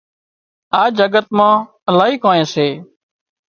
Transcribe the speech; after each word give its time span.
آ 0.81 0.83
جگت 0.99 1.27
مان 1.37 1.53
الاهي 1.89 2.15
ڪانئين 2.23 2.47
سي 2.53 2.67